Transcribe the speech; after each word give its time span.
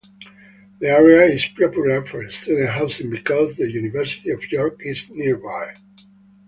The 0.79 0.87
area 0.89 1.27
is 1.31 1.45
popular 1.45 2.03
for 2.03 2.27
student 2.31 2.69
housing 2.69 3.11
because 3.11 3.53
the 3.53 3.71
University 3.71 4.31
of 4.31 4.51
York 4.51 4.77
is 4.83 5.07
nearby. 5.11 5.75